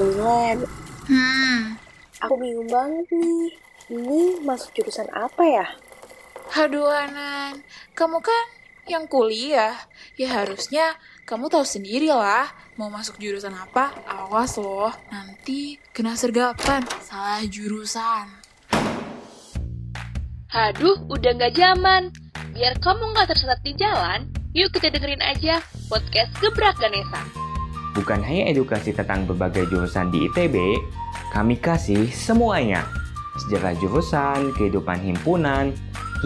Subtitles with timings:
[0.00, 0.58] Milen.
[1.04, 1.76] Hmm,
[2.24, 3.52] Aku bingung banget nih.
[3.92, 5.66] Ini masuk jurusan apa ya?
[6.54, 7.60] aduh Anan,
[7.92, 8.44] kamu kan
[8.86, 9.74] yang kuliah.
[10.14, 10.94] Ya harusnya
[11.24, 12.46] kamu tahu sendiri lah
[12.76, 13.90] mau masuk jurusan apa.
[14.06, 18.28] Awas loh, nanti kena sergapan, salah jurusan.
[20.48, 22.14] Haduh, udah nggak zaman.
[22.54, 25.58] Biar kamu nggak tersesat di jalan, yuk kita dengerin aja
[25.90, 27.43] podcast Gebrak Ganesa.
[27.94, 30.76] Bukan hanya edukasi tentang berbagai jurusan di ITB,
[31.30, 32.82] kami kasih semuanya.
[33.46, 35.70] Sejarah jurusan, kehidupan himpunan,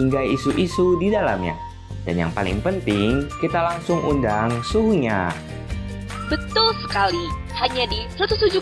[0.01, 1.53] hingga isu-isu di dalamnya.
[2.09, 5.29] Dan yang paling penting, kita langsung undang suhunya.
[6.29, 7.25] Betul sekali,
[7.57, 8.61] hanya di 107,7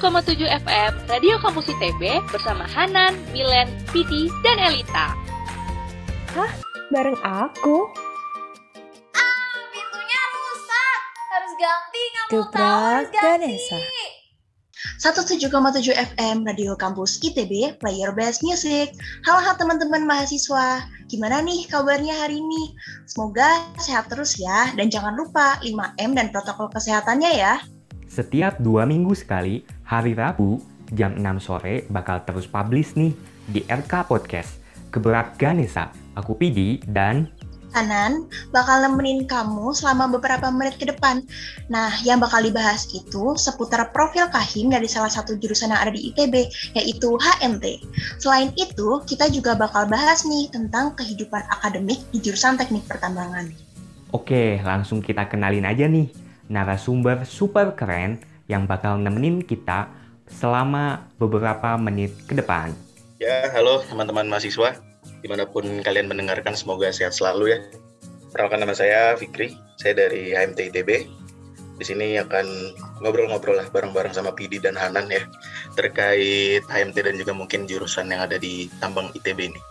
[0.63, 5.15] FM Radio Kampus ITB bersama Hanan, Milen, Pidi, dan Elita.
[6.91, 7.91] Bareng aku.
[9.71, 10.99] Pintunya rusak.
[11.27, 11.86] Harus ganti,
[12.27, 13.15] Gebrak.
[13.15, 13.79] Ganesa.
[14.99, 18.91] 107,7 FM Radio Kampus ITB Player Best Music.
[19.23, 22.75] Halo halo teman-teman mahasiswa, gimana nih kabarnya hari ini?
[23.07, 27.63] Semoga sehat terus ya, dan jangan lupa 5M dan protokol kesehatannya ya.
[28.11, 30.59] Setiap dua minggu sekali, hari Rabu,
[30.91, 33.15] jam 6 sore bakal terus publish nih
[33.47, 34.59] di RK Podcast.
[34.91, 37.31] Keberat Ganesa, aku Pidi, dan
[37.75, 41.23] Hanan bakal nemenin kamu selama beberapa menit ke depan.
[41.67, 46.11] Nah, yang bakal dibahas itu seputar profil kahim dari salah satu jurusan yang ada di
[46.13, 46.47] ITB,
[46.79, 47.83] yaitu HMT.
[48.23, 53.51] Selain itu, kita juga bakal bahas nih tentang kehidupan akademik di jurusan teknik pertambangan.
[54.15, 56.07] Oke, langsung kita kenalin aja nih
[56.47, 59.91] narasumber super keren yang bakal nemenin kita
[60.31, 62.71] selama beberapa menit ke depan.
[63.19, 64.86] Ya, halo teman-teman mahasiswa.
[65.21, 67.59] Di mana pun kalian mendengarkan, semoga sehat selalu ya.
[68.31, 70.89] Perkenalkan nama saya Fikri, saya dari HMT ITB.
[71.77, 72.45] Di sini akan
[73.05, 75.21] ngobrol-ngobrol lah bareng-bareng sama Pidi dan Hanan ya,
[75.77, 79.61] terkait HMT dan juga mungkin jurusan yang ada di tambang ITB ini.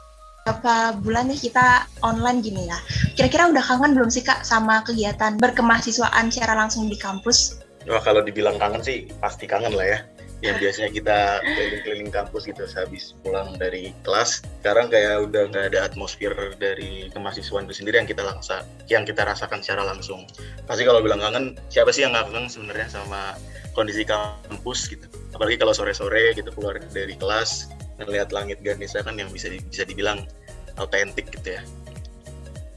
[0.47, 2.79] Berapa bulan nih kita online gini ya?
[3.19, 7.59] Kira-kira udah kangen belum sih Kak sama kegiatan berkemahsiswaan secara langsung di kampus?
[7.91, 9.99] Wah, kalau dibilang kangen sih pasti kangen lah ya.
[10.45, 14.45] Yang biasanya kita keliling-keliling kampus gitu sehabis pulang dari kelas.
[14.61, 18.61] Sekarang kayak udah nggak ada atmosfer dari kemahasiswaan itu sendiri yang kita langsa,
[18.93, 20.29] yang kita rasakan secara langsung.
[20.69, 23.33] Pasti kalau bilang kangen, siapa sih yang nggak kangen sebenarnya sama
[23.73, 25.09] kondisi kampus gitu.
[25.33, 29.89] Apalagi kalau sore-sore gitu keluar dari kelas, ngelihat langit Ganesha kan yang bisa di- bisa
[29.89, 30.29] dibilang
[30.77, 31.63] autentik gitu ya.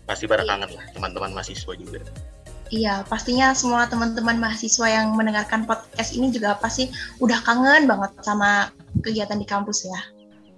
[0.08, 2.00] Pasti pada kangen lah teman-teman mahasiswa juga.
[2.70, 8.70] Iya, pastinya semua teman-teman mahasiswa yang mendengarkan podcast ini juga pasti udah kangen banget sama
[9.02, 10.02] kegiatan di kampus ya.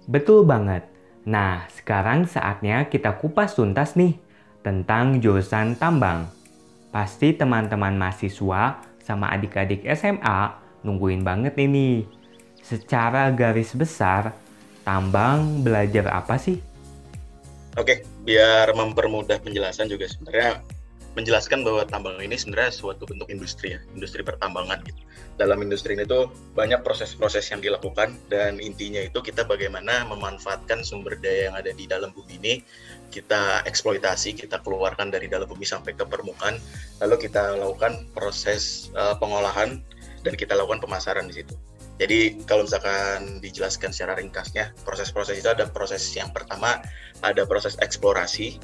[0.04, 0.84] Betul banget.
[1.24, 4.20] Nah, sekarang saatnya kita kupas tuntas nih
[4.60, 6.28] tentang jurusan tambang.
[6.92, 10.52] Pasti teman-teman mahasiswa sama adik-adik SMA
[10.84, 12.04] nungguin banget ini.
[12.60, 14.36] Secara garis besar,
[14.84, 16.60] tambang belajar apa sih?
[17.80, 20.60] Oke, biar mempermudah penjelasan juga sebenarnya
[21.12, 25.00] menjelaskan bahwa tambang ini sebenarnya suatu bentuk industri ya, industri pertambangan gitu.
[25.36, 31.20] Dalam industri ini tuh banyak proses-proses yang dilakukan dan intinya itu kita bagaimana memanfaatkan sumber
[31.20, 32.54] daya yang ada di dalam bumi ini,
[33.12, 36.56] kita eksploitasi, kita keluarkan dari dalam bumi sampai ke permukaan,
[37.04, 39.84] lalu kita lakukan proses eh, pengolahan
[40.24, 41.52] dan kita lakukan pemasaran di situ.
[42.00, 46.80] Jadi kalau misalkan dijelaskan secara ringkasnya, proses-proses itu ada proses yang pertama
[47.20, 48.58] ada proses eksplorasi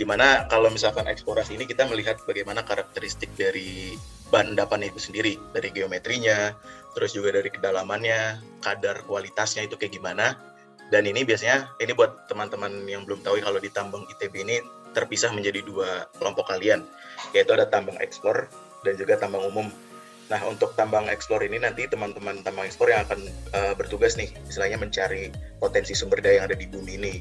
[0.00, 3.92] di mana kalau misalkan eksplorasi ini kita melihat bagaimana karakteristik dari
[4.32, 5.36] bahan endapan itu sendiri.
[5.52, 6.56] Dari geometrinya
[6.96, 10.40] terus juga dari kedalamannya kadar kualitasnya itu kayak gimana.
[10.88, 14.56] Dan ini biasanya ini buat teman-teman yang belum tahu kalau di tambang ITB ini
[14.96, 16.80] terpisah menjadi dua kelompok kalian.
[17.36, 18.48] Yaitu ada tambang eksplor
[18.80, 19.68] dan juga tambang umum.
[20.32, 23.20] Nah, untuk tambang eksplor ini nanti teman-teman tambang eksplor yang akan
[23.52, 25.28] uh, bertugas nih, istilahnya mencari
[25.58, 27.14] potensi sumber daya yang ada di bumi ini.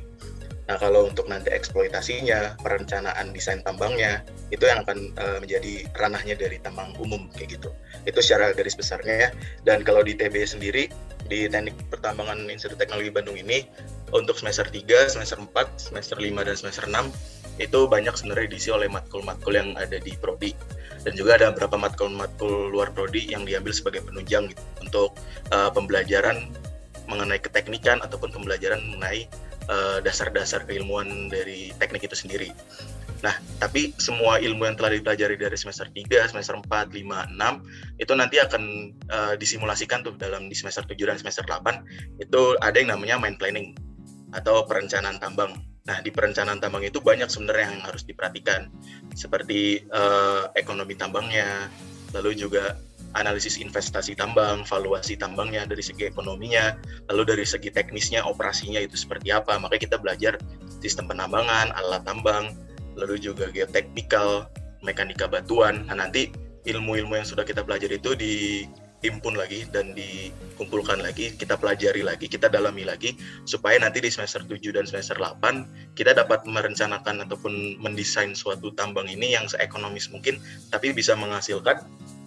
[0.70, 4.22] Nah, kalau untuk nanti eksploitasinya, perencanaan desain tambangnya,
[4.54, 7.74] itu yang akan uh, menjadi ranahnya dari tambang umum kayak gitu.
[8.06, 9.30] Itu secara garis besarnya ya.
[9.66, 10.94] Dan kalau di TB sendiri,
[11.26, 13.66] di Teknik Pertambangan Institut Teknologi Bandung ini,
[14.14, 15.50] untuk semester 3, semester 4,
[15.90, 17.10] semester 5, dan semester 6,
[17.58, 20.54] itu banyak sebenarnya diisi oleh matkul-matkul yang ada di Prodi
[21.04, 25.16] dan juga ada beberapa matkul-matkul luar prodi yang diambil sebagai penunjang gitu, untuk
[25.56, 26.52] uh, pembelajaran
[27.08, 29.26] mengenai keteknikan ataupun pembelajaran mengenai
[29.70, 32.50] uh, dasar-dasar keilmuan dari teknik itu sendiri.
[33.20, 38.14] Nah, tapi semua ilmu yang telah dipelajari dari semester 3, semester 4, 5, 6 itu
[38.16, 38.64] nanti akan
[39.12, 43.38] uh, disimulasikan tuh dalam di semester 7 dan semester 8 itu ada yang namanya mind
[43.38, 43.76] planning
[44.32, 45.52] atau perencanaan tambang.
[45.84, 48.70] Nah, di perencanaan tambang itu banyak sebenarnya yang harus diperhatikan
[49.18, 51.68] seperti uh, ekonomi tambangnya,
[52.14, 52.78] lalu juga
[53.18, 56.78] analisis investasi tambang, valuasi tambangnya dari segi ekonominya,
[57.10, 59.58] lalu dari segi teknisnya, operasinya itu seperti apa.
[59.58, 60.34] Makanya kita belajar
[60.84, 62.54] sistem penambangan, alat tambang,
[63.00, 64.46] lalu juga geoteknikal,
[64.86, 65.88] mekanika batuan.
[65.90, 66.30] Nah nanti
[66.68, 72.52] ilmu-ilmu yang sudah kita pelajari itu dihimpun lagi dan dikumpulkan lagi, kita pelajari lagi, kita
[72.52, 73.16] dalami lagi,
[73.48, 79.08] supaya nanti di semester 7 dan semester 8 kita dapat merencanakan ataupun mendesain suatu tambang
[79.08, 80.38] ini yang seekonomis mungkin,
[80.70, 81.80] tapi bisa menghasilkan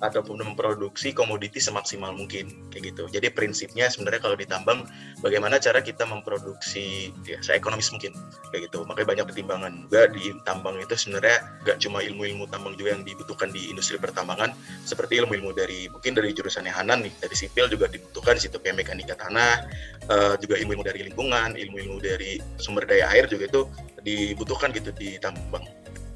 [0.03, 3.07] ataupun memproduksi komoditi semaksimal mungkin kayak gitu.
[3.07, 4.83] Jadi prinsipnya sebenarnya kalau ditambang
[5.23, 8.11] bagaimana cara kita memproduksi ya seekonomis mungkin
[8.51, 8.83] kayak gitu.
[8.83, 13.55] Makanya banyak pertimbangan juga di tambang itu sebenarnya gak cuma ilmu-ilmu tambang juga yang dibutuhkan
[13.55, 14.51] di industri pertambangan
[14.83, 18.83] seperti ilmu-ilmu dari mungkin dari jurusannya Hanan nih dari sipil juga dibutuhkan di situ kayak
[18.83, 19.71] mekanika tanah
[20.11, 23.63] uh, juga ilmu-ilmu dari lingkungan, ilmu-ilmu dari sumber daya air juga itu
[24.03, 25.63] dibutuhkan gitu di tambang.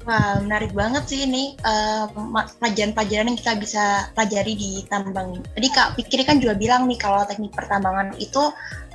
[0.07, 2.07] Wah, menarik banget sih ini uh,
[2.63, 5.43] pelajaran-pelajaran yang kita bisa pelajari di tambang.
[5.51, 8.39] Tadi Kak Pikir kan juga bilang nih kalau teknik pertambangan itu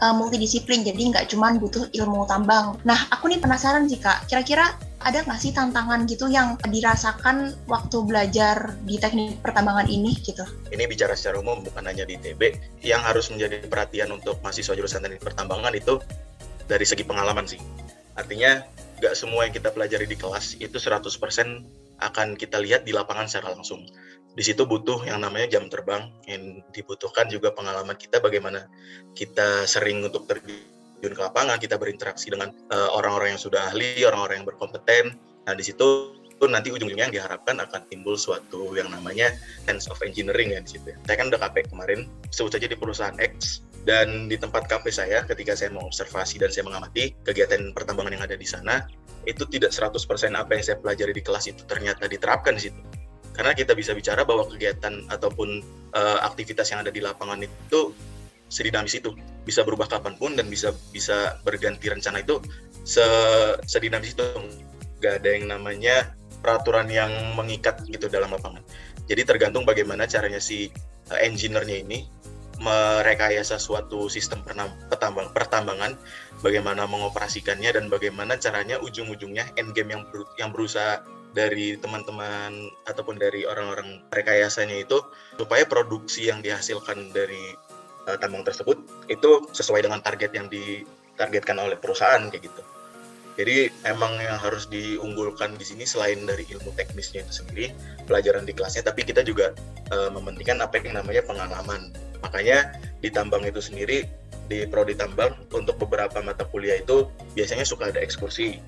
[0.00, 2.80] uh, multidisiplin, jadi nggak cuma butuh ilmu tambang.
[2.88, 4.72] Nah, aku nih penasaran sih Kak, kira-kira
[5.04, 10.48] ada nggak sih tantangan gitu yang dirasakan waktu belajar di teknik pertambangan ini gitu?
[10.72, 12.40] Ini bicara secara umum bukan hanya di TB,
[12.88, 16.00] yang harus menjadi perhatian untuk mahasiswa jurusan teknik pertambangan itu
[16.64, 17.60] dari segi pengalaman sih.
[18.16, 18.64] Artinya
[19.02, 21.10] gak semua yang kita pelajari di kelas itu 100%
[21.98, 23.82] akan kita lihat di lapangan secara langsung.
[24.32, 28.70] Di situ butuh yang namanya jam terbang, yang dibutuhkan juga pengalaman kita bagaimana
[29.12, 34.06] kita sering untuk terjun ke lapangan, kita berinteraksi dengan eh, orang-orang uh, yang sudah ahli,
[34.06, 35.04] orang-orang yang berkompeten.
[35.44, 39.30] Nah, di situ itu nanti ujung-ujungnya yang diharapkan akan timbul suatu yang namanya
[39.66, 40.90] sense of engineering ya di situ.
[41.06, 45.26] Saya kan udah KP kemarin, sebut saja di perusahaan X, dan di tempat KP saya
[45.26, 48.86] ketika saya mengobservasi dan saya mengamati kegiatan pertambangan yang ada di sana,
[49.26, 49.98] itu tidak 100%
[50.38, 52.78] apa yang saya pelajari di kelas itu ternyata diterapkan di situ.
[53.34, 55.64] Karena kita bisa bicara bahwa kegiatan ataupun
[55.98, 57.90] uh, aktivitas yang ada di lapangan itu
[58.52, 62.38] sedinamis itu bisa berubah kapan pun dan bisa bisa berganti rencana itu
[62.84, 63.02] se
[63.64, 64.26] sedinamis itu
[65.00, 66.12] nggak ada yang namanya
[66.44, 68.62] peraturan yang mengikat gitu dalam lapangan.
[69.08, 70.70] Jadi tergantung bagaimana caranya si
[71.10, 72.06] uh, engineer-nya ini
[72.60, 75.96] merekayasa suatu sistem pertambang, pertambangan,
[76.44, 81.00] bagaimana mengoperasikannya dan bagaimana caranya ujung-ujungnya endgame yang ber, yang berusaha
[81.32, 85.00] dari teman-teman ataupun dari orang-orang rekayasanya itu
[85.40, 87.56] supaya produksi yang dihasilkan dari
[88.06, 88.76] uh, tambang tersebut
[89.08, 92.62] itu sesuai dengan target yang ditargetkan oleh perusahaan kayak gitu.
[93.32, 97.72] Jadi emang yang harus diunggulkan di sini selain dari ilmu teknisnya itu sendiri,
[98.04, 99.56] pelajaran di kelasnya, tapi kita juga
[99.88, 101.96] uh, mementingkan apa yang namanya pengalaman.
[102.22, 104.06] Makanya di tambang itu sendiri
[104.46, 108.58] di prodi tambang untuk beberapa mata kuliah itu biasanya suka ada ekskursi.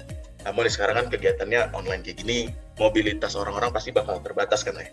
[0.44, 4.88] Namun sekarang kan kegiatannya online kayak gini, mobilitas orang-orang pasti bakal terbatas kan ya.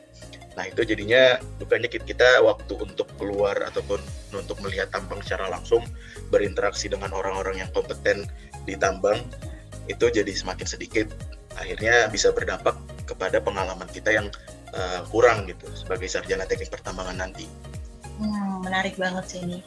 [0.56, 4.00] Nah itu jadinya bukannya kita waktu untuk keluar ataupun
[4.36, 5.84] untuk melihat tambang secara langsung
[6.28, 8.28] berinteraksi dengan orang-orang yang kompeten
[8.68, 9.20] di tambang
[9.88, 11.08] itu jadi semakin sedikit
[11.56, 12.76] akhirnya bisa berdampak
[13.08, 14.28] kepada pengalaman kita yang
[14.76, 17.48] uh, kurang gitu sebagai sarjana teknik pertambangan nanti.
[18.20, 19.60] Hmm, menarik banget sih ini.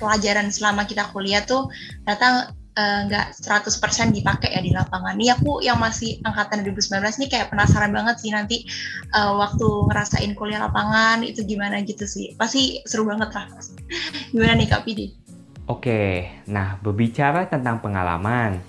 [0.00, 1.70] Pelajaran selama kita kuliah tuh
[2.02, 5.14] ternyata eh, nggak uh, 100% dipakai ya di lapangan.
[5.14, 8.66] Nih aku yang masih angkatan 2019 nih kayak penasaran banget sih nanti
[9.14, 12.34] uh, waktu ngerasain kuliah lapangan itu gimana gitu sih.
[12.34, 13.46] Pasti seru banget lah.
[14.34, 15.24] gimana nih Kak Pidi?
[15.64, 18.60] Oke, nah berbicara tentang pengalaman,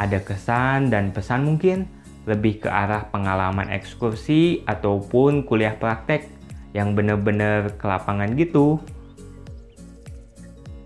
[0.00, 1.84] ada kesan dan pesan mungkin
[2.24, 6.37] lebih ke arah pengalaman ekskursi ataupun kuliah praktek
[6.76, 8.80] yang benar-benar ke lapangan gitu.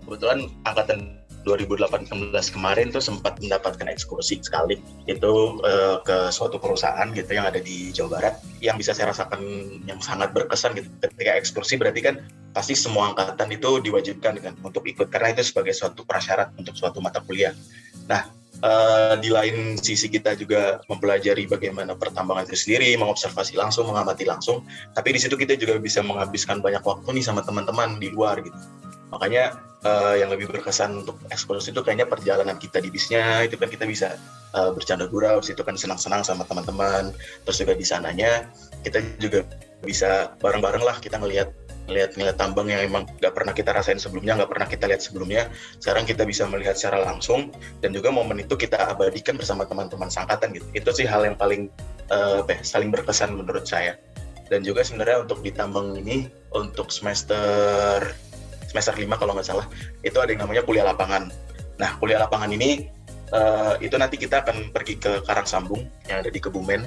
[0.03, 4.79] Kebetulan angkatan 2018 kemarin tuh sempat mendapatkan ekskursi sekali
[5.11, 9.43] itu uh, ke suatu perusahaan gitu yang ada di Jawa Barat yang bisa saya rasakan
[9.83, 12.15] yang sangat berkesan gitu ketika ekskursi berarti kan
[12.55, 17.03] pasti semua angkatan itu diwajibkan kan untuk ikut karena itu sebagai suatu prasyarat untuk suatu
[17.03, 17.51] mata kuliah.
[18.07, 24.27] Nah uh, di lain sisi kita juga mempelajari bagaimana pertambangan itu sendiri, mengobservasi langsung, mengamati
[24.27, 24.61] langsung.
[24.93, 28.55] Tapi di situ kita juga bisa menghabiskan banyak waktu nih sama teman-teman di luar gitu.
[29.09, 33.69] Makanya uh, yang lebih berkesan untuk ekskursi itu kayaknya perjalanan kita di bisnya itu kan
[33.69, 34.17] kita bisa
[34.57, 37.13] uh, bercanda gurau, itu kan senang-senang sama teman-teman.
[37.45, 38.49] Terus juga di sananya
[38.81, 39.45] kita juga
[39.83, 41.51] bisa bareng-bareng lah kita ngelihat
[41.87, 45.51] melihat nilai tambang yang emang nggak pernah kita rasain sebelumnya, nggak pernah kita lihat sebelumnya.
[45.79, 47.51] Sekarang kita bisa melihat secara langsung
[47.83, 50.65] dan juga momen itu kita abadikan bersama teman-teman sangkatan gitu.
[50.71, 51.67] Itu sih hal yang paling
[52.11, 53.99] uh, saling berkesan menurut saya.
[54.47, 58.11] Dan juga sebenarnya untuk di tambang ini untuk semester
[58.67, 59.65] semester 5 kalau nggak salah
[60.01, 61.29] itu ada yang namanya kuliah lapangan.
[61.77, 62.89] Nah kuliah lapangan ini
[63.33, 66.85] uh, itu nanti kita akan pergi ke Karang Sambung yang ada di Kebumen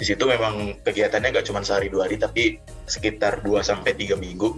[0.00, 2.56] di situ memang kegiatannya nggak cuma sehari dua hari tapi
[2.88, 4.48] sekitar 2 sampai 3 minggu.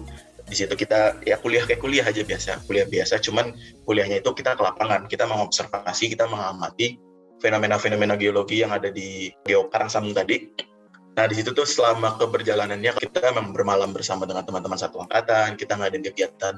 [0.46, 3.50] Di situ kita ya kuliah kayak kuliah aja biasa, kuliah biasa, cuman
[3.82, 6.94] kuliahnya itu kita ke lapangan, kita mengobservasi, kita mengamati
[7.42, 10.46] fenomena-fenomena geologi yang ada di Geokarang tadi.
[11.12, 15.74] Nah, di situ tuh selama keberjalanannya kita memang bermalam bersama dengan teman-teman satu angkatan, kita
[15.74, 16.54] ngadain kegiatan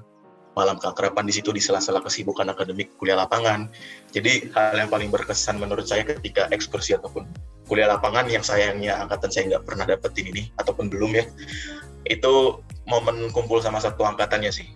[0.55, 3.67] malam keakraban di situ di sela-sela kesibukan akademik kuliah lapangan.
[4.15, 7.27] Jadi hal yang paling berkesan menurut saya ketika ekskursi ataupun
[7.67, 11.25] kuliah lapangan yang sayangnya angkatan saya nggak pernah dapetin ini ataupun belum ya,
[12.07, 14.69] itu momen kumpul sama satu angkatannya sih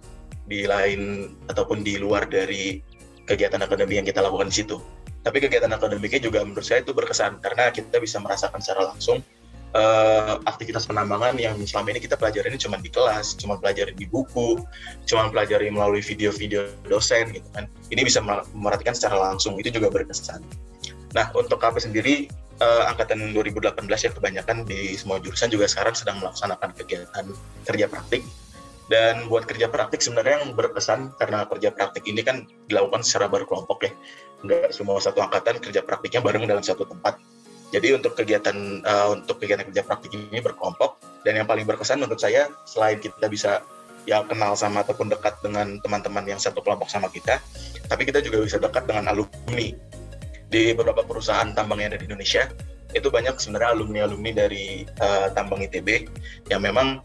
[0.48, 2.80] di lain ataupun di luar dari
[3.28, 4.76] kegiatan akademik yang kita lakukan di situ.
[5.22, 9.20] Tapi kegiatan akademiknya juga menurut saya itu berkesan karena kita bisa merasakan secara langsung
[9.74, 14.06] uh, aktivitas penambangan yang selama ini kita pelajari ini cuma di kelas, cuma pelajari di
[14.08, 14.62] buku,
[15.04, 17.68] cuma pelajari melalui video-video dosen gitu kan.
[17.92, 18.22] Ini bisa
[18.54, 20.40] merhatikan secara langsung, itu juga berkesan.
[21.16, 22.14] Nah, untuk KP sendiri,
[22.60, 27.26] uh, angkatan 2018 ya kebanyakan di semua jurusan juga sekarang sedang melaksanakan kegiatan
[27.64, 28.22] kerja praktik.
[28.88, 33.84] Dan buat kerja praktik sebenarnya yang berkesan karena kerja praktik ini kan dilakukan secara berkelompok
[33.84, 33.92] ya.
[34.48, 37.20] Nggak semua satu angkatan kerja praktiknya bareng dalam satu tempat
[37.68, 40.96] jadi untuk kegiatan uh, untuk kegiatan kerja praktik ini berkelompok
[41.26, 43.60] dan yang paling berkesan menurut saya selain kita bisa
[44.08, 47.36] ya kenal sama ataupun dekat dengan teman-teman yang satu kelompok sama kita,
[47.92, 49.68] tapi kita juga bisa dekat dengan alumni
[50.48, 52.48] di beberapa perusahaan tambang yang ada di Indonesia.
[52.96, 56.08] Itu banyak sebenarnya alumni-alumni dari uh, tambang ITB
[56.48, 57.04] yang memang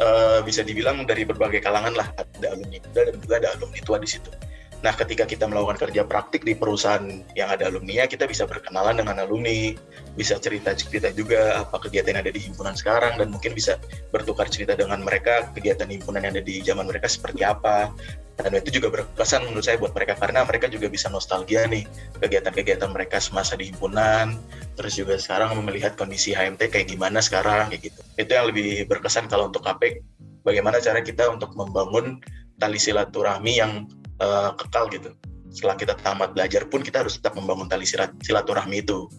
[0.00, 4.00] uh, bisa dibilang dari berbagai kalangan lah ada alumni muda dan juga ada alumni tua
[4.00, 4.32] di situ.
[4.80, 7.04] Nah, ketika kita melakukan kerja praktik di perusahaan
[7.36, 9.76] yang ada alumni, kita bisa berkenalan dengan alumni,
[10.16, 13.76] bisa cerita-cerita juga apa kegiatan yang ada di himpunan sekarang, dan mungkin bisa
[14.08, 17.92] bertukar cerita dengan mereka kegiatan himpunan yang ada di zaman mereka seperti apa.
[18.40, 21.84] Dan itu juga berkesan menurut saya buat mereka, karena mereka juga bisa nostalgia nih
[22.24, 24.40] kegiatan-kegiatan mereka semasa di himpunan,
[24.80, 28.00] terus juga sekarang melihat kondisi HMT kayak gimana sekarang, kayak gitu.
[28.16, 30.00] Itu yang lebih berkesan kalau untuk KP,
[30.40, 32.16] bagaimana cara kita untuk membangun
[32.56, 33.84] tali silaturahmi yang
[34.20, 35.10] uh, kekal gitu.
[35.50, 37.82] Setelah kita tamat belajar pun kita harus tetap membangun tali
[38.22, 39.10] silaturahmi itu.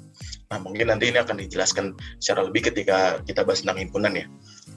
[0.48, 4.26] Nah mungkin nanti ini akan dijelaskan secara lebih ketika kita bahas tentang himpunan ya.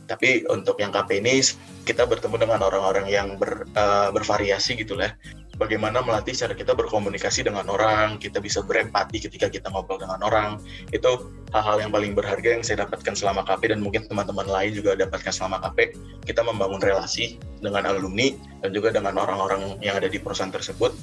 [0.04, 1.40] Tapi untuk yang KP ini
[1.86, 5.14] kita bertemu dengan orang-orang yang ber, uh, bervariasi gitu lah
[5.56, 10.58] bagaimana melatih cara kita berkomunikasi dengan orang, kita bisa berempati ketika kita ngobrol dengan orang.
[10.90, 14.99] Itu hal-hal yang paling berharga yang saya dapatkan selama KP dan mungkin teman-teman lain juga
[14.99, 15.94] dapatkan selama KP.
[16.26, 20.94] Kita membangun relasi dengan alumni dan juga dengan orang-orang yang ada di perusahaan tersebut.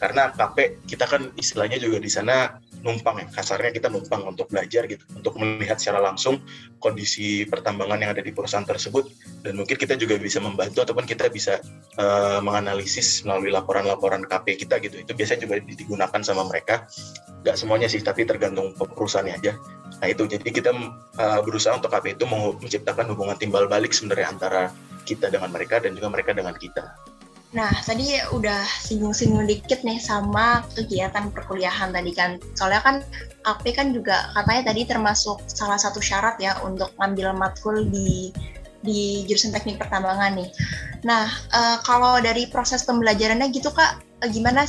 [0.00, 3.26] Karena KP kita kan istilahnya juga di sana numpang ya.
[3.30, 6.40] Kasarnya kita numpang untuk belajar gitu untuk melihat secara langsung
[6.80, 9.08] kondisi pertambangan yang ada di perusahaan tersebut.
[9.44, 11.60] Dan mungkin kita juga bisa membantu ataupun kita bisa
[12.00, 15.00] uh, menganalisis melalui laporan-laporan KP kita gitu.
[15.00, 16.88] Itu biasanya juga digunakan sama mereka.
[17.44, 19.52] Nggak semuanya sih tapi tergantung perusahaannya aja.
[20.00, 20.24] Nah itu.
[20.30, 20.70] Jadi kita
[21.16, 24.62] uh, berusaha untuk KP itu menciptakan hubungan timbal balik sebenarnya antara
[25.04, 27.09] kita dengan mereka dan juga mereka dengan kita
[27.50, 32.38] Nah, tadi udah singgung-singgung dikit nih sama kegiatan perkuliahan tadi kan.
[32.54, 32.96] Soalnya kan
[33.42, 38.30] AP kan juga katanya tadi termasuk salah satu syarat ya untuk ngambil matkul di
[38.80, 40.48] di jurusan teknik pertambangan nih.
[41.04, 44.68] Nah, uh, kalau dari proses pembelajarannya gitu kak, uh, gimana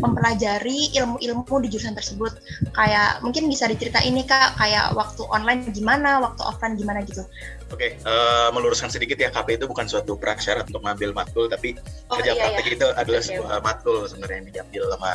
[0.00, 2.36] mempelajari ilmu-ilmu di jurusan tersebut?
[2.76, 7.24] Kayak mungkin bisa diceritain nih kak, kayak waktu online gimana, waktu offline gimana gitu?
[7.72, 11.46] Oke, okay, uh, eh, meluruskan sedikit ya, KP itu bukan suatu prasyarat untuk mengambil matkul,
[11.48, 11.76] tapi
[12.10, 12.76] oh, kerja iya, praktik iya.
[12.76, 15.10] itu adalah okay, sebuah matkul sebenarnya yang diambil sama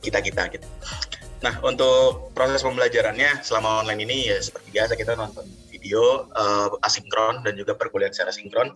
[0.00, 0.66] kita kita gitu.
[1.40, 5.44] Nah, untuk proses pembelajarannya selama online ini ya seperti biasa kita nonton
[5.90, 8.70] video uh, asinkron dan juga perkuliahan secara sinkron.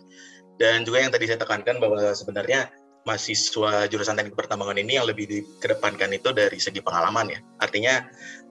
[0.58, 2.74] Dan juga yang tadi saya tekankan bahwa sebenarnya
[3.06, 7.38] mahasiswa jurusan teknik pertambangan ini yang lebih dikedepankan itu dari segi pengalaman ya.
[7.62, 8.02] Artinya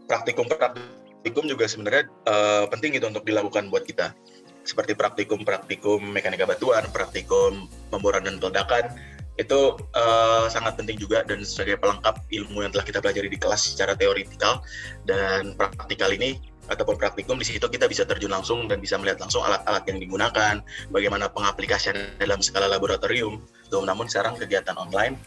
[0.08, 4.16] praktikum-praktikum juga sebenarnya uh, penting itu untuk dilakukan buat kita.
[4.64, 8.96] Seperti praktikum-praktikum mekanika batuan, praktikum pemboran dan peledakan,
[9.36, 13.76] itu uh, sangat penting juga dan sebagai pelengkap ilmu yang telah kita pelajari di kelas
[13.76, 14.64] secara teoritikal
[15.04, 19.44] dan praktikal ini ataupun praktikum di situ kita bisa terjun langsung dan bisa melihat langsung
[19.44, 23.44] alat-alat yang digunakan, bagaimana pengaplikasian dalam skala laboratorium.
[23.68, 25.20] Tuh, namun sekarang kegiatan online,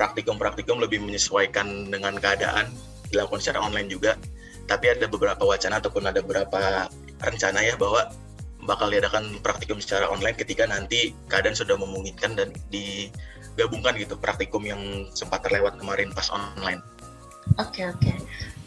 [0.00, 2.72] praktikum-praktikum lebih menyesuaikan dengan keadaan,
[3.12, 4.16] dilakukan secara online juga.
[4.68, 6.88] Tapi ada beberapa wacana ataupun ada beberapa
[7.24, 8.08] rencana ya bahwa
[8.68, 15.08] bakal diadakan praktikum secara online ketika nanti keadaan sudah memungkinkan dan digabungkan gitu praktikum yang
[15.16, 16.84] sempat terlewat kemarin pas online.
[17.56, 18.00] Oke okay, oke.
[18.04, 18.16] Okay.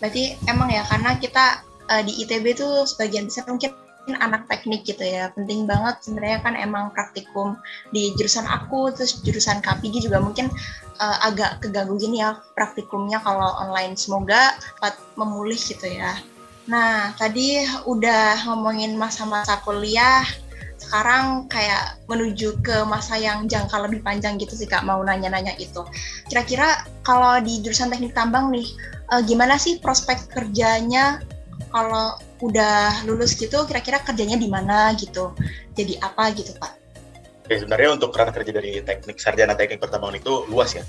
[0.02, 1.62] Berarti emang ya karena kita
[1.92, 3.76] uh, di ITB tuh sebagian besar mungkin
[4.10, 5.30] anak teknik gitu ya.
[5.36, 7.60] Penting banget sebenarnya kan emang praktikum
[7.92, 10.50] di jurusan aku terus jurusan KPG juga mungkin
[10.98, 13.94] uh, agak keganggu gini ya praktikumnya kalau online.
[14.00, 16.18] Semoga cepat memulih gitu ya.
[16.72, 20.26] Nah tadi udah ngomongin masa-masa kuliah
[20.82, 25.86] sekarang kayak menuju ke masa yang jangka lebih panjang gitu sih kak mau nanya-nanya itu.
[26.26, 28.66] Kira-kira kalau di jurusan teknik tambang nih,
[29.14, 31.22] uh, gimana sih prospek kerjanya
[31.72, 33.64] kalau udah lulus gitu?
[33.66, 35.32] Kira-kira kerjanya di mana gitu?
[35.74, 36.78] Jadi apa gitu pak?
[37.48, 40.86] Oke, sebenarnya untuk kerana kerja dari teknik sarjana teknik pertambangan itu luas ya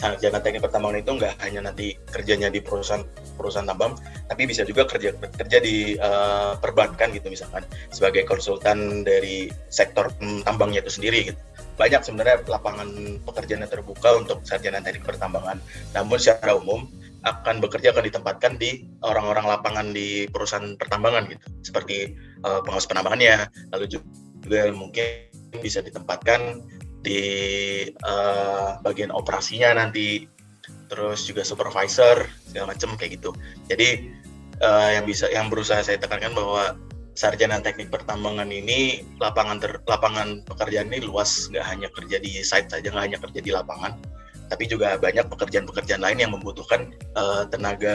[0.00, 3.04] sarjana teknik pertambangan itu nggak hanya nanti kerjanya di perusahaan
[3.36, 3.92] perusahaan tambang,
[4.32, 10.08] tapi bisa juga kerja kerja di uh, perbankan gitu misalkan sebagai konsultan dari sektor
[10.48, 11.40] tambangnya itu sendiri gitu.
[11.76, 12.88] Banyak sebenarnya lapangan
[13.28, 15.60] pekerjaan yang terbuka untuk sarjana teknik pertambangan.
[15.92, 16.88] Namun secara umum
[17.20, 23.48] akan bekerja akan ditempatkan di orang-orang lapangan di perusahaan pertambangan gitu, seperti uh, pengawas penambangannya,
[23.76, 25.28] lalu juga mungkin
[25.60, 26.64] bisa ditempatkan
[27.04, 27.22] di
[28.04, 30.24] uh, bagian operasinya nanti.
[30.90, 33.30] Terus juga supervisor segala macam kayak gitu.
[33.70, 34.10] Jadi
[34.58, 36.74] uh, yang bisa yang berusaha saya tekankan bahwa
[37.14, 41.46] sarjana teknik pertambangan ini lapangan ter, lapangan pekerjaan ini luas.
[41.46, 43.98] Nggak hanya kerja di site saja nggak hanya kerja di lapangan
[44.50, 47.94] tapi juga banyak pekerjaan-pekerjaan lain yang membutuhkan uh, tenaga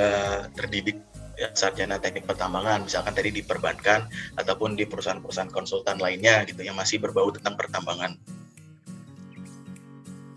[0.56, 1.04] terdidik
[1.36, 2.88] ya, sarjana teknik pertambangan.
[2.88, 4.08] Misalkan tadi di perbankan
[4.40, 8.16] ataupun di perusahaan-perusahaan konsultan lainnya gitu yang masih berbau tentang pertambangan.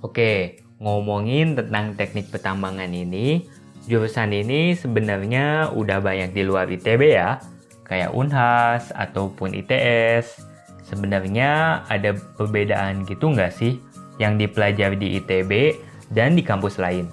[0.02, 3.46] Oke, ngomongin tentang teknik pertambangan ini,
[3.86, 7.38] jurusan ini sebenarnya udah banyak di luar ITB ya,
[7.86, 10.38] kayak Unhas ataupun ITS.
[10.86, 13.76] Sebenarnya ada perbedaan gitu nggak sih
[14.16, 15.52] yang dipelajari di ITB
[16.12, 17.08] dan di kampus lain?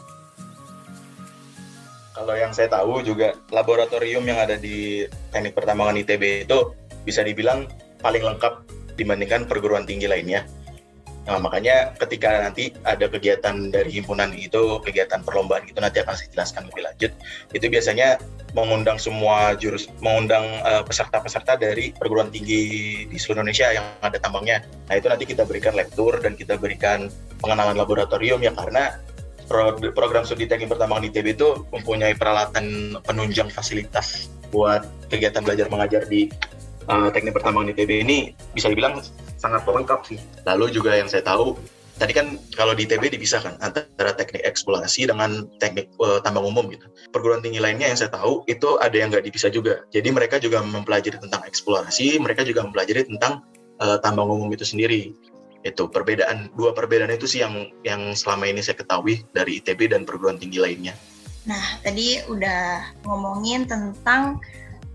[2.15, 5.03] Kalau yang saya tahu juga laboratorium yang ada di
[5.35, 6.71] teknik pertambangan ITB itu
[7.03, 7.67] bisa dibilang
[7.99, 8.63] paling lengkap
[8.95, 10.47] dibandingkan perguruan tinggi lainnya
[11.25, 16.29] Nah, makanya ketika nanti ada kegiatan dari himpunan itu, kegiatan perlombaan itu nanti akan saya
[16.29, 17.11] jelaskan lebih lanjut.
[17.49, 18.21] Itu biasanya
[18.53, 22.63] mengundang semua jurus, mengundang uh, peserta-peserta dari perguruan tinggi
[23.09, 24.61] di seluruh Indonesia yang ada tambangnya.
[24.87, 27.09] Nah, itu nanti kita berikan lektur dan kita berikan
[27.41, 29.01] pengenalan laboratorium ya karena
[29.93, 36.29] program studi teknik pertambangan ITB itu mempunyai peralatan penunjang fasilitas buat kegiatan belajar mengajar di
[36.89, 38.17] uh, teknik pertambangan ITB ini
[38.57, 39.05] bisa dibilang
[39.45, 40.19] sangat lengkap sih.
[40.49, 41.53] Lalu juga yang saya tahu
[41.95, 46.89] tadi kan kalau di ITB dipisahkan antara teknik eksplorasi dengan teknik uh, tambang umum gitu.
[47.13, 49.85] Perguruan tinggi lainnya yang saya tahu itu ada yang nggak dipisah juga.
[49.93, 53.45] Jadi mereka juga mempelajari tentang eksplorasi, mereka juga mempelajari tentang
[53.79, 55.13] uh, tambang umum itu sendiri.
[55.65, 60.03] Itu perbedaan dua perbedaan itu sih yang yang selama ini saya ketahui dari ITB dan
[60.05, 60.93] perguruan tinggi lainnya.
[61.45, 64.41] Nah, tadi udah ngomongin tentang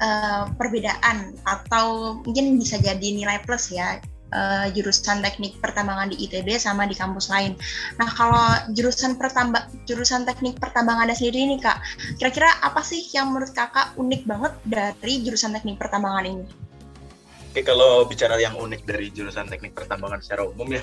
[0.02, 6.56] uh, perbedaan atau mungkin bisa jadi nilai plus ya uh, jurusan teknik pertambangan di ITB
[6.56, 7.54] sama di kampus lain.
[7.98, 11.78] Nah, kalau jurusan pertamba jurusan teknik pertambangan ada sendiri nih Kak,
[12.18, 16.44] kira-kira apa sih yang menurut Kakak unik banget dari jurusan teknik pertambangan ini?
[17.50, 20.82] Oke, kalau bicara yang unik dari jurusan teknik pertambangan secara umum ya,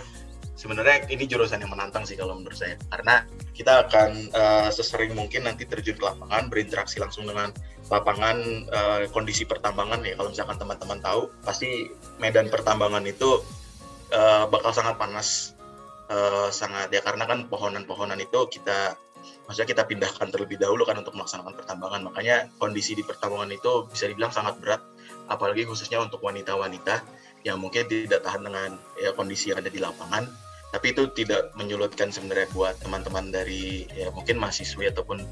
[0.60, 2.75] sebenarnya ini jurusan yang menantang sih kalau menurut saya.
[2.91, 3.23] Karena
[3.55, 7.55] kita akan uh, sesering mungkin nanti terjun ke lapangan, berinteraksi langsung dengan
[7.88, 10.19] lapangan uh, kondisi pertambangan ya.
[10.19, 11.88] Kalau misalkan teman-teman tahu pasti
[12.19, 13.43] medan pertambangan itu
[14.12, 15.56] uh, bakal sangat panas
[16.12, 17.00] uh, sangat ya.
[17.00, 19.00] Karena kan pohonan-pohonan itu kita
[19.47, 22.02] maksudnya kita pindahkan terlebih dahulu kan untuk melaksanakan pertambangan.
[22.12, 24.84] Makanya kondisi di pertambangan itu bisa dibilang sangat berat
[25.28, 27.04] apalagi khususnya untuk wanita-wanita
[27.43, 30.28] yang mungkin tidak tahan dengan ya kondisi yang ada di lapangan.
[30.67, 35.23] Tapi itu tidak menyulutkan sebenarnya buat teman-teman dari ya mungkin mahasiswi ataupun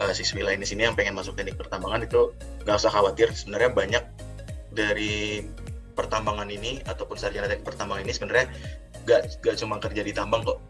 [0.00, 2.32] uh, siswi lain di sini yang pengen masuk teknik pertambangan itu
[2.64, 4.04] nggak usah khawatir sebenarnya banyak
[4.72, 5.44] dari
[5.92, 8.46] pertambangan ini ataupun sarjana teknik pertambangan ini sebenarnya
[9.04, 10.62] nggak nggak cuma kerja di tambang kok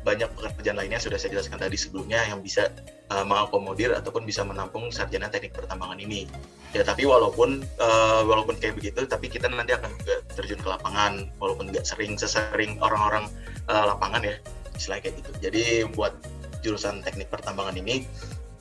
[0.00, 2.72] banyak pekerjaan lainnya sudah saya jelaskan tadi sebelumnya yang bisa
[3.12, 6.24] uh, mengakomodir ataupun bisa menampung sarjana teknik pertambangan ini.
[6.72, 11.28] Ya tapi walaupun uh, walaupun kayak begitu, tapi kita nanti akan juga terjun ke lapangan
[11.36, 13.28] walaupun nggak sering sesering orang-orang
[13.68, 14.34] uh, lapangan ya,
[14.72, 15.30] istilah kayak gitu.
[15.44, 15.62] Jadi
[15.92, 16.16] buat
[16.64, 18.08] jurusan teknik pertambangan ini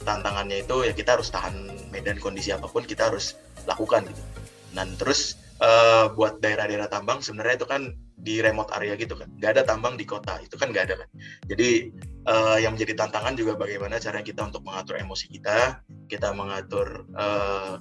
[0.03, 3.35] tantangannya itu ya kita harus tahan medan kondisi apa pun kita harus
[3.67, 4.21] lakukan gitu.
[4.69, 7.81] Dan terus uh, buat daerah-daerah tambang sebenarnya itu kan
[8.19, 11.09] di remote area gitu kan, nggak ada tambang di kota itu kan nggak ada kan.
[11.47, 11.95] Jadi
[12.27, 15.79] uh, yang menjadi tantangan juga bagaimana cara kita untuk mengatur emosi kita,
[16.11, 17.79] kita mengatur uh,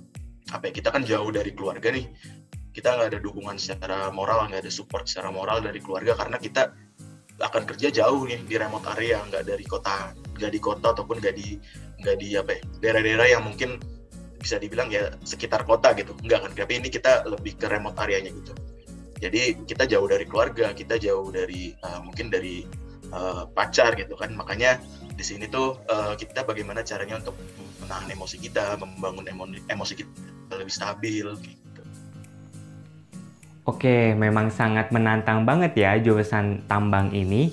[0.54, 2.06] apa ya kita kan jauh dari keluarga nih,
[2.70, 6.70] kita nggak ada dukungan secara moral, nggak ada support secara moral dari keluarga karena kita
[7.38, 11.34] akan kerja jauh nih di remote area, nggak dari kota, nggak di kota ataupun nggak
[11.34, 11.58] di
[12.02, 13.78] nggak di apa ya daerah-daerah yang mungkin
[14.38, 18.30] bisa dibilang ya sekitar kota gitu enggak kan tapi ini kita lebih ke remote areanya
[18.30, 18.54] gitu
[19.18, 22.62] jadi kita jauh dari keluarga kita jauh dari uh, mungkin dari
[23.10, 24.78] uh, pacar gitu kan makanya
[25.18, 27.34] di sini tuh uh, kita bagaimana caranya untuk
[27.82, 29.26] menahan emosi kita membangun
[29.66, 31.82] emosi kita lebih stabil gitu.
[33.66, 37.52] Oke, memang sangat menantang banget ya jurusan tambang ini.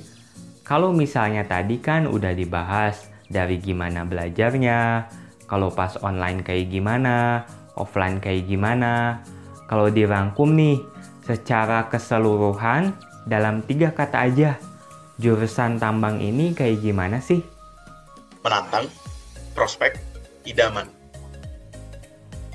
[0.64, 5.10] Kalau misalnya tadi kan udah dibahas dari gimana belajarnya,
[5.46, 7.46] kalau pas online kayak gimana,
[7.78, 9.22] offline kayak gimana.
[9.66, 10.82] Kalau dirangkum nih,
[11.26, 12.94] secara keseluruhan
[13.26, 14.58] dalam tiga kata aja,
[15.18, 17.42] jurusan tambang ini kayak gimana sih?
[18.46, 18.86] Menantang,
[19.58, 19.98] prospek,
[20.46, 20.86] idaman.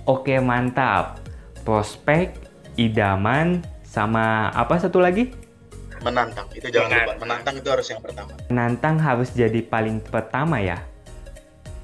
[0.07, 1.19] Oke, mantap.
[1.67, 2.35] Prospek,
[2.79, 5.39] idaman, sama apa satu lagi?
[6.01, 6.97] Menantang, itu jangan lupa.
[6.97, 7.19] Menantang.
[7.21, 8.33] Menantang itu harus yang pertama.
[8.49, 10.81] Menantang harus jadi paling pertama ya.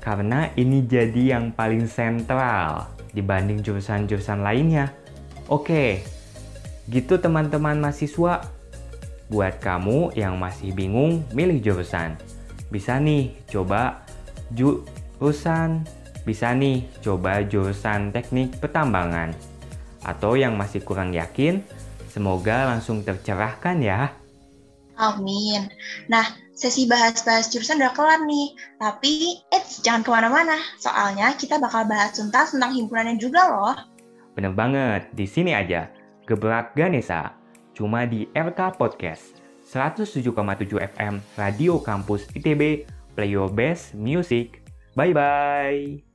[0.01, 4.95] Karena ini jadi yang paling sentral dibanding jurusan-jurusan lainnya.
[5.51, 6.05] Oke,
[6.89, 8.53] gitu teman-teman mahasiswa.
[9.27, 12.15] Buat kamu yang masih bingung milih jurusan,
[12.71, 14.07] bisa nih coba
[14.55, 15.83] jurusan,
[16.23, 19.35] bisa nih coba jurusan teknik pertambangan.
[20.07, 21.67] Atau yang masih kurang yakin,
[22.17, 24.09] semoga langsung tercerahkan ya.
[24.97, 25.69] Amin.
[26.09, 26.25] Nah,
[26.57, 28.57] sesi bahas-bahas jurusan udah kelar nih.
[28.81, 30.57] Tapi, eits, jangan ke mana-mana.
[30.81, 33.77] Soalnya kita bakal bahas tuntas tentang himpunannya juga loh.
[34.33, 35.93] Bener banget, di sini aja.
[36.25, 37.37] Gebrak Ganesa,
[37.77, 39.37] cuma di RK Podcast.
[39.69, 44.65] 107,7 FM Radio Kampus ITB, play your best music.
[44.97, 46.06] Bye-bye.